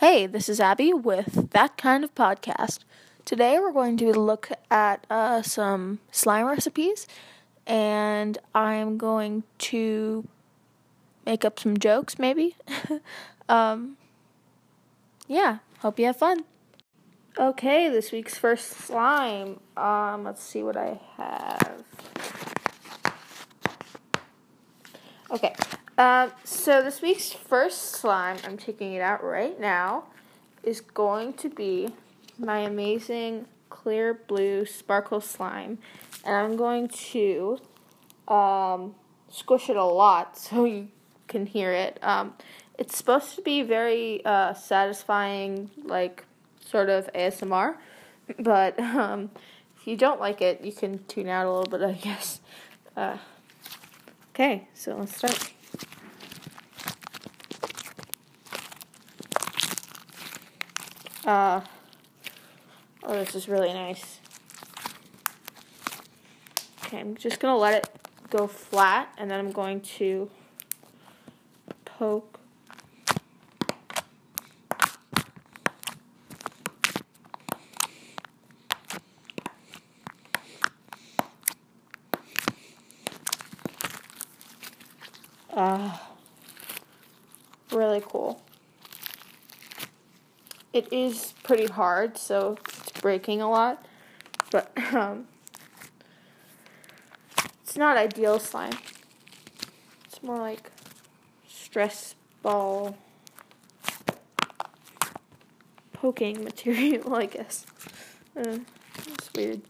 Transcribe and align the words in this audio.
Hey, 0.00 0.28
this 0.28 0.48
is 0.48 0.60
Abby 0.60 0.92
with 0.92 1.50
That 1.50 1.76
Kind 1.76 2.04
of 2.04 2.14
Podcast. 2.14 2.84
Today 3.24 3.58
we're 3.58 3.72
going 3.72 3.96
to 3.96 4.12
look 4.12 4.48
at 4.70 5.04
uh, 5.10 5.42
some 5.42 5.98
slime 6.12 6.46
recipes, 6.46 7.08
and 7.66 8.38
I'm 8.54 8.96
going 8.96 9.42
to 9.58 10.24
make 11.26 11.44
up 11.44 11.58
some 11.58 11.76
jokes, 11.76 12.16
maybe. 12.16 12.54
um, 13.48 13.96
yeah, 15.26 15.58
hope 15.80 15.98
you 15.98 16.06
have 16.06 16.16
fun. 16.16 16.44
Okay, 17.36 17.88
this 17.88 18.12
week's 18.12 18.38
first 18.38 18.68
slime. 18.68 19.58
Um, 19.76 20.22
let's 20.22 20.44
see 20.44 20.62
what 20.62 20.76
I 20.76 21.00
have. 21.16 21.82
Okay, 25.32 25.56
uh, 25.98 26.30
so 26.44 26.80
this 26.80 27.02
week's 27.02 27.32
first 27.32 27.90
slime, 27.90 28.36
I'm 28.44 28.56
taking 28.56 28.94
it 28.94 29.00
out 29.00 29.22
right 29.24 29.58
now, 29.58 30.04
is 30.62 30.80
going 30.80 31.32
to 31.34 31.48
be 31.48 31.88
my 32.38 32.60
amazing 32.60 33.46
clear 33.68 34.14
blue 34.14 34.64
sparkle 34.64 35.20
slime. 35.20 35.78
And 36.24 36.36
I'm 36.36 36.56
going 36.56 36.86
to 36.88 37.58
um, 38.28 38.94
squish 39.28 39.68
it 39.68 39.76
a 39.76 39.84
lot 39.84 40.38
so 40.38 40.64
you 40.64 40.88
can 41.26 41.46
hear 41.46 41.72
it. 41.72 41.98
Um, 42.00 42.34
it's 42.78 42.96
supposed 42.96 43.34
to 43.34 43.42
be 43.42 43.62
very 43.62 44.24
uh, 44.24 44.54
satisfying, 44.54 45.70
like 45.82 46.24
sort 46.64 46.88
of 46.88 47.12
ASMR. 47.12 47.76
But 48.38 48.78
um, 48.78 49.30
if 49.78 49.86
you 49.86 49.96
don't 49.96 50.20
like 50.20 50.42
it, 50.42 50.62
you 50.62 50.70
can 50.70 51.02
tune 51.04 51.28
out 51.28 51.46
a 51.46 51.50
little 51.50 51.78
bit, 51.78 51.82
I 51.82 51.92
guess. 51.92 52.40
Uh, 52.94 53.16
okay, 54.34 54.68
so 54.74 54.98
let's 54.98 55.16
start. 55.16 55.54
Uh, 61.28 61.60
oh, 63.02 63.12
this 63.12 63.34
is 63.34 63.50
really 63.50 63.74
nice. 63.74 64.18
Okay, 66.86 67.00
I'm 67.00 67.16
just 67.16 67.38
going 67.38 67.52
to 67.52 67.58
let 67.58 67.74
it 67.74 67.86
go 68.30 68.46
flat, 68.46 69.12
and 69.18 69.30
then 69.30 69.38
I'm 69.38 69.52
going 69.52 69.82
to 69.98 70.30
poke 71.84 72.40
Uh, 85.52 85.90
really 87.72 88.00
cool. 88.06 88.40
It 90.78 90.92
is 90.92 91.34
pretty 91.42 91.66
hard, 91.66 92.16
so 92.16 92.56
it's 92.68 93.00
breaking 93.00 93.42
a 93.42 93.50
lot, 93.50 93.84
but 94.52 94.70
um, 94.94 95.26
it's 97.60 97.76
not 97.76 97.96
ideal 97.96 98.38
slime. 98.38 98.74
It's 100.04 100.22
more 100.22 100.36
like 100.36 100.70
stress 101.48 102.14
ball 102.44 102.96
poking 105.94 106.44
material, 106.48 107.12
I 107.12 107.26
guess. 107.26 107.66
Uh, 108.36 108.58
weird. 109.34 109.62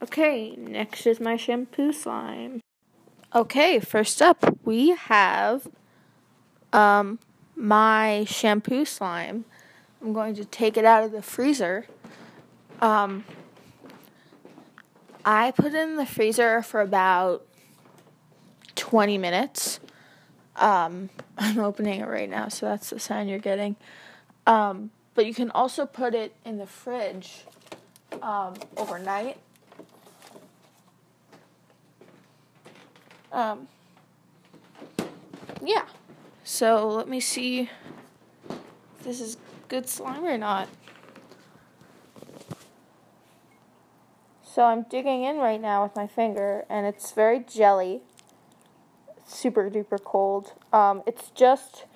Okay, 0.00 0.54
next 0.56 1.08
is 1.08 1.18
my 1.18 1.36
shampoo 1.36 1.92
slime. 1.92 2.60
Okay, 3.34 3.80
first 3.80 4.22
up 4.22 4.58
we 4.64 4.90
have 4.90 5.66
um, 6.72 7.18
my 7.62 8.24
shampoo 8.28 8.84
slime. 8.84 9.44
I'm 10.00 10.12
going 10.12 10.34
to 10.34 10.44
take 10.44 10.76
it 10.76 10.84
out 10.84 11.04
of 11.04 11.12
the 11.12 11.22
freezer. 11.22 11.86
Um, 12.80 13.24
I 15.24 15.52
put 15.52 15.66
it 15.66 15.74
in 15.74 15.96
the 15.96 16.06
freezer 16.06 16.62
for 16.62 16.80
about 16.80 17.46
20 18.74 19.16
minutes. 19.16 19.78
Um, 20.56 21.08
I'm 21.38 21.60
opening 21.60 22.00
it 22.00 22.08
right 22.08 22.28
now, 22.28 22.48
so 22.48 22.66
that's 22.66 22.90
the 22.90 22.98
sign 22.98 23.28
you're 23.28 23.38
getting. 23.38 23.76
Um, 24.46 24.90
but 25.14 25.26
you 25.26 25.32
can 25.32 25.50
also 25.52 25.86
put 25.86 26.14
it 26.14 26.34
in 26.44 26.58
the 26.58 26.66
fridge 26.66 27.44
um, 28.20 28.54
overnight 28.76 29.38
Um, 33.32 33.66
yeah. 35.64 35.86
So 36.44 36.88
let 36.88 37.08
me 37.08 37.20
see 37.20 37.70
if 38.48 39.04
this 39.04 39.20
is 39.20 39.36
good 39.68 39.88
slime 39.88 40.24
or 40.24 40.36
not. 40.36 40.68
So 44.42 44.64
I'm 44.64 44.82
digging 44.82 45.22
in 45.22 45.38
right 45.38 45.60
now 45.60 45.82
with 45.82 45.96
my 45.96 46.06
finger, 46.06 46.66
and 46.68 46.84
it's 46.84 47.12
very 47.12 47.40
jelly. 47.40 48.02
super 49.26 49.70
duper 49.70 50.02
cold. 50.02 50.52
Um, 50.72 51.02
it's 51.06 51.30
just 51.30 51.86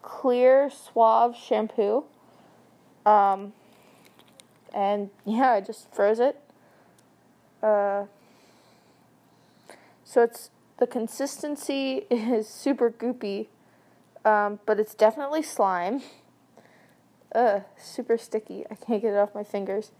clear, 0.00 0.70
suave 0.70 1.36
shampoo. 1.36 2.04
Um, 3.04 3.52
and 4.72 5.10
yeah, 5.26 5.52
I 5.52 5.60
just 5.60 5.92
froze 5.94 6.20
it. 6.20 6.40
Uh, 7.62 8.04
so 10.04 10.22
it's 10.22 10.50
the 10.78 10.86
consistency 10.86 12.06
is 12.10 12.48
super 12.48 12.90
goopy, 12.90 13.48
um, 14.26 14.58
but 14.66 14.80
it's 14.80 14.94
definitely 14.94 15.42
slime. 15.42 16.02
Ugh, 17.32 17.62
super 17.78 18.18
sticky. 18.18 18.64
I 18.68 18.74
can't 18.74 19.00
get 19.00 19.14
it 19.14 19.16
off 19.16 19.34
my 19.34 19.44
fingers. 19.44 19.92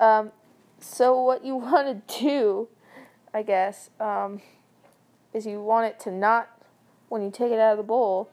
Um, 0.00 0.32
so 0.80 1.20
what 1.20 1.44
you 1.44 1.54
want 1.56 2.08
to 2.08 2.20
do, 2.20 2.68
I 3.34 3.42
guess, 3.42 3.90
um, 4.00 4.40
is 5.34 5.46
you 5.46 5.60
want 5.60 5.86
it 5.86 6.00
to 6.00 6.10
not, 6.10 6.48
when 7.10 7.22
you 7.22 7.30
take 7.30 7.52
it 7.52 7.58
out 7.58 7.72
of 7.72 7.76
the 7.76 7.84
bowl, 7.84 8.30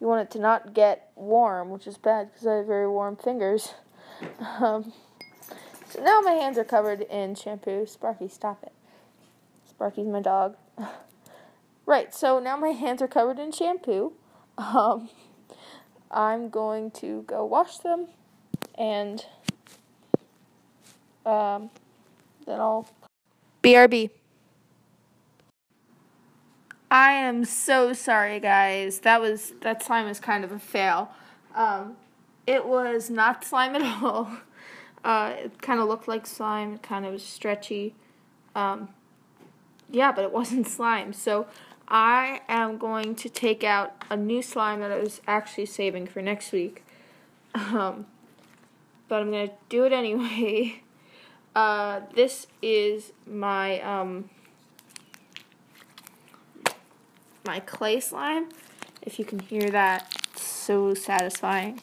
you 0.00 0.08
want 0.08 0.22
it 0.22 0.32
to 0.32 0.40
not 0.40 0.74
get 0.74 1.12
warm, 1.14 1.70
which 1.70 1.86
is 1.86 1.96
bad 1.96 2.32
because 2.32 2.46
I 2.46 2.54
have 2.56 2.66
very 2.66 2.88
warm 2.88 3.16
fingers. 3.16 3.74
Um, 4.60 4.92
so 5.88 6.00
now 6.00 6.20
my 6.20 6.32
hands 6.32 6.56
are 6.56 6.64
covered 6.64 7.00
in 7.00 7.34
shampoo. 7.34 7.86
Sparky, 7.86 8.28
stop 8.28 8.62
it. 8.62 8.72
Sparky's 9.68 10.06
my 10.06 10.20
dog. 10.20 10.56
Right, 11.84 12.14
so 12.14 12.38
now 12.38 12.56
my 12.56 12.68
hands 12.68 13.02
are 13.02 13.08
covered 13.08 13.40
in 13.40 13.50
shampoo. 13.50 14.12
Um, 14.58 15.08
I'm 16.10 16.50
going 16.50 16.90
to 16.92 17.22
go 17.22 17.44
wash 17.44 17.78
them 17.78 18.08
and 18.76 19.24
um, 21.24 21.70
then 22.46 22.60
I'll. 22.60 22.88
BRB. 23.62 24.10
I 26.90 27.12
am 27.12 27.44
so 27.44 27.92
sorry, 27.92 28.38
guys. 28.40 29.00
That 29.00 29.20
was 29.20 29.54
that 29.62 29.82
slime 29.82 30.08
is 30.08 30.20
kind 30.20 30.44
of 30.44 30.52
a 30.52 30.58
fail. 30.58 31.10
Um, 31.54 31.96
it 32.46 32.66
was 32.66 33.08
not 33.08 33.44
slime 33.44 33.74
at 33.76 33.82
all. 34.02 34.30
Uh, 35.04 35.34
it 35.36 35.62
kind 35.62 35.80
of 35.80 35.88
looked 35.88 36.06
like 36.06 36.26
slime, 36.26 36.74
It 36.74 36.82
kind 36.82 37.04
of 37.04 37.12
was 37.12 37.24
stretchy. 37.24 37.94
Um, 38.54 38.88
yeah, 39.90 40.12
but 40.12 40.24
it 40.24 40.32
wasn't 40.32 40.68
slime. 40.68 41.12
So 41.12 41.46
I 41.92 42.40
am 42.48 42.78
going 42.78 43.14
to 43.16 43.28
take 43.28 43.62
out 43.62 43.92
a 44.08 44.16
new 44.16 44.40
slime 44.40 44.80
that 44.80 44.90
I 44.90 44.98
was 44.98 45.20
actually 45.28 45.66
saving 45.66 46.06
for 46.06 46.22
next 46.22 46.50
week. 46.50 46.84
Um, 47.54 48.06
but 49.08 49.20
I'm 49.20 49.30
going 49.30 49.48
to 49.48 49.54
do 49.68 49.84
it 49.84 49.92
anyway. 49.92 50.80
Uh, 51.54 52.00
this 52.14 52.46
is 52.62 53.12
my 53.26 53.78
um, 53.82 54.30
my 57.44 57.60
clay 57.60 58.00
slime. 58.00 58.48
If 59.02 59.18
you 59.18 59.26
can 59.26 59.38
hear 59.38 59.68
that, 59.68 60.10
so 60.34 60.94
satisfying. 60.94 61.78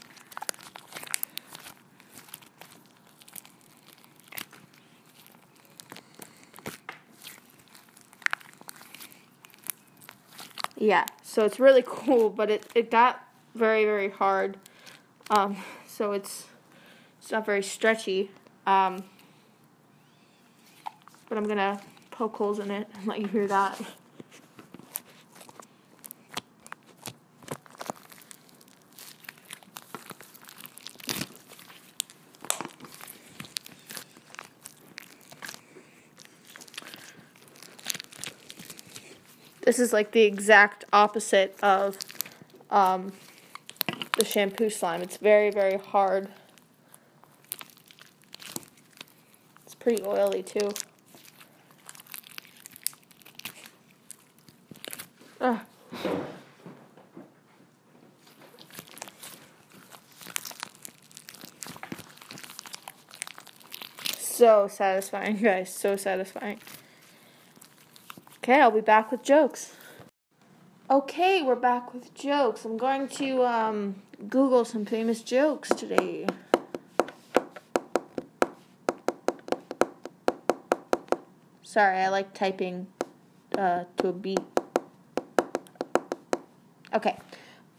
Yeah, 10.80 11.06
so 11.22 11.46
it's 11.46 11.60
really 11.60 11.84
cool, 11.86 12.30
but 12.30 12.50
it, 12.50 12.66
it 12.74 12.90
got 12.90 13.24
very, 13.54 13.86
very 13.86 14.10
hard. 14.10 14.58
Um, 15.30 15.58
so 15.86 16.14
it's 16.14 16.48
it's 17.20 17.32
not 17.32 17.46
very 17.46 17.62
stretchy. 17.62 18.32
Um, 18.66 19.04
but 21.28 21.38
I'm 21.38 21.48
gonna 21.48 21.80
poke 22.12 22.36
holes 22.38 22.60
in 22.60 22.72
it 22.72 22.88
and 22.96 23.08
let 23.08 23.20
you 23.20 23.28
hear 23.28 23.48
that. 23.48 23.80
This 39.70 39.78
is 39.78 39.94
like 39.94 40.14
the 40.14 40.24
exact 40.24 40.84
opposite 40.92 41.56
of 41.62 41.96
um, 42.72 43.14
the 44.18 44.26
shampoo 44.26 44.72
slime. 44.72 45.04
It's 45.04 45.18
very, 45.18 45.52
very 45.52 45.78
hard. 45.78 46.28
It's 49.64 49.76
pretty 49.76 50.02
oily 50.04 50.42
too. 50.42 50.72
Ugh. 55.40 55.60
So 64.18 64.68
satisfying, 64.68 65.38
guys. 65.44 65.72
So 65.72 65.96
satisfying. 65.96 66.60
Okay, 68.50 68.62
I'll 68.62 68.72
be 68.72 68.82
back 68.82 69.12
with 69.12 69.22
jokes. 69.22 69.76
Okay, 70.90 71.44
we're 71.44 71.54
back 71.54 71.94
with 71.94 72.12
jokes. 72.16 72.66
I'm 72.66 72.78
going 72.78 73.08
to 73.10 73.46
um, 73.46 74.02
Google 74.28 74.66
some 74.66 74.86
famous 74.86 75.22
jokes 75.22 75.70
today. 75.70 76.26
Sorry, 81.62 82.00
I 82.00 82.10
like 82.10 82.34
typing 82.34 82.88
uh, 83.56 83.84
to 83.98 84.08
a 84.08 84.14
beat. 84.14 84.40
Okay. 86.92 87.20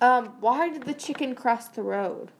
Um, 0.01 0.37
why 0.39 0.69
did 0.69 0.85
the 0.85 0.95
chicken 0.95 1.35
cross 1.35 1.67
the 1.67 1.83
road? 1.83 2.31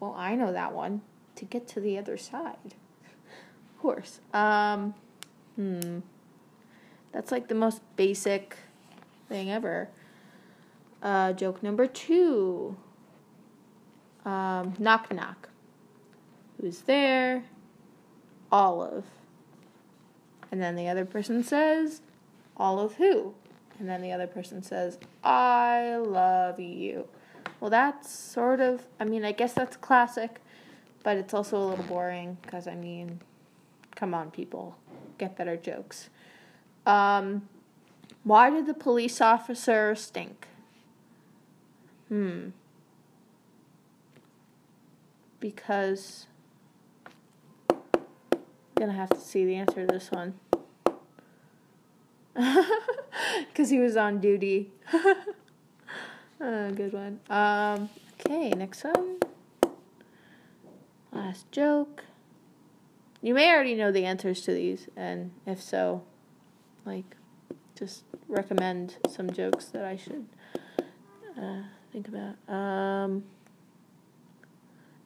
Well, 0.00 0.14
I 0.16 0.34
know 0.34 0.50
that 0.50 0.72
one. 0.72 1.02
To 1.34 1.44
get 1.44 1.68
to 1.68 1.80
the 1.80 1.98
other 1.98 2.16
side. 2.16 2.74
of 3.04 3.78
course. 3.82 4.20
Um, 4.32 4.94
hmm. 5.56 5.98
That's 7.12 7.30
like 7.32 7.48
the 7.48 7.54
most 7.54 7.80
basic 7.96 8.56
thing 9.28 9.50
ever. 9.50 9.88
Uh, 11.02 11.32
joke 11.32 11.62
number 11.62 11.86
two. 11.86 12.76
Um, 14.24 14.74
knock 14.78 15.12
knock. 15.12 15.48
Who's 16.60 16.80
there? 16.80 17.44
Olive. 18.50 19.04
And 20.50 20.60
then 20.60 20.76
the 20.76 20.88
other 20.88 21.04
person 21.04 21.42
says, 21.42 22.00
Olive 22.56 22.94
who? 22.94 23.34
And 23.78 23.88
then 23.88 24.00
the 24.00 24.12
other 24.12 24.26
person 24.26 24.62
says, 24.62 24.98
I 25.22 25.96
love 25.96 26.58
you. 26.58 27.06
Well, 27.60 27.70
that's 27.70 28.10
sort 28.10 28.60
of, 28.60 28.86
I 28.98 29.04
mean, 29.04 29.24
I 29.24 29.32
guess 29.32 29.52
that's 29.52 29.76
classic, 29.76 30.40
but 31.02 31.16
it's 31.16 31.34
also 31.34 31.58
a 31.58 31.64
little 31.64 31.84
boring 31.84 32.38
because, 32.42 32.66
I 32.66 32.74
mean, 32.74 33.20
come 33.94 34.14
on, 34.14 34.30
people, 34.30 34.76
get 35.18 35.36
better 35.36 35.56
jokes. 35.56 36.10
Um, 36.86 37.48
why 38.22 38.48
did 38.50 38.66
the 38.66 38.74
police 38.74 39.20
officer 39.20 39.94
stink? 39.94 40.46
Hmm. 42.08 42.50
Because 45.40 46.26
I'm 47.68 47.76
gonna 48.76 48.92
have 48.92 49.10
to 49.10 49.20
see 49.20 49.44
the 49.44 49.56
answer 49.56 49.86
to 49.86 49.92
this 49.92 50.10
one. 50.10 50.34
Because 53.48 53.70
he 53.70 53.78
was 53.78 53.96
on 53.96 54.20
duty. 54.20 54.70
oh, 56.40 56.70
good 56.72 56.92
one. 56.92 57.20
Um, 57.30 57.88
okay, 58.20 58.50
next 58.50 58.84
one. 58.84 59.18
Last 61.12 61.50
joke. 61.50 62.04
You 63.22 63.34
may 63.34 63.50
already 63.50 63.74
know 63.74 63.90
the 63.90 64.04
answers 64.04 64.42
to 64.42 64.52
these, 64.52 64.88
and 64.96 65.32
if 65.46 65.62
so, 65.62 66.02
like, 66.86 67.16
just 67.76 68.04
recommend 68.28 68.96
some 69.08 69.30
jokes 69.30 69.66
that 69.66 69.84
I 69.84 69.96
should 69.96 70.26
uh, 71.40 71.62
think 71.92 72.08
about. 72.08 72.54
Um, 72.54 73.24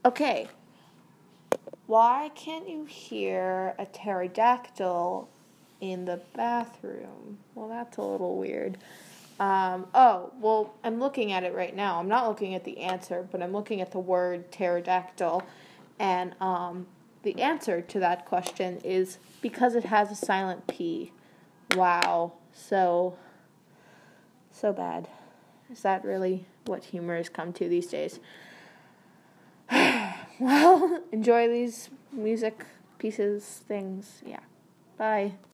okay. 0.05 0.49
Why 1.87 2.31
can't 2.37 2.69
you 2.69 2.85
hear 2.85 3.75
a 3.79 3.87
pterodactyl 3.87 5.29
in 5.81 6.05
the 6.05 6.21
bathroom? 6.37 7.39
Well, 7.55 7.69
that's 7.69 7.97
a 7.97 8.03
little 8.03 8.37
weird. 8.37 8.79
Um, 9.41 9.87
oh, 9.95 10.33
well, 10.39 10.75
I'm 10.85 11.01
looking 11.01 11.33
at 11.33 11.45
it 11.45 11.55
right 11.55 11.75
now. 11.75 11.99
I'm 11.99 12.09
not 12.09 12.29
looking 12.29 12.55
at 12.55 12.65
the 12.65 12.79
answer, 12.81 13.27
but 13.33 13.43
I'm 13.43 13.53
looking 13.53 13.81
at 13.81 13.91
the 13.91 13.99
word 13.99 14.53
pterodactyl. 14.53 15.43
And 15.99 16.35
um, 16.41 16.87
the 17.23 17.41
answer 17.41 17.81
to 17.81 17.99
that 18.01 18.27
question 18.27 18.79
is 18.85 19.19
because 19.41 19.75
it 19.75 19.85
has 19.85 20.11
a 20.11 20.15
silent 20.15 20.67
P. 20.67 21.13
Wow. 21.75 22.33
So, 22.53 23.17
so 24.53 24.73
bad. 24.73 25.09
Is 25.71 25.83
that 25.83 26.05
really 26.05 26.45
what 26.67 26.85
humor 26.85 27.17
has 27.17 27.29
come 27.29 27.53
to 27.55 27.69
these 27.69 27.87
days? 27.87 28.19
well, 30.41 31.03
enjoy 31.13 31.49
these 31.49 31.91
music 32.13 32.65
pieces, 32.99 33.63
things. 33.67 34.23
Yeah. 34.27 34.41
Bye. 34.97 35.35